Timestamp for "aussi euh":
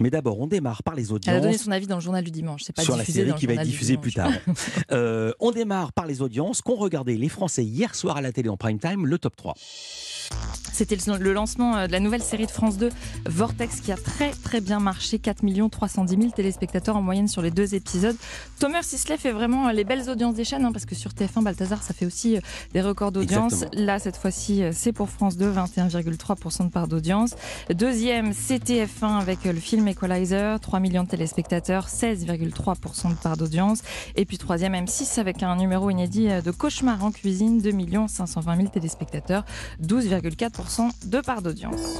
22.06-22.40